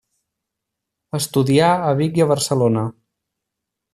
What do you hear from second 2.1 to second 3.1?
i a Barcelona.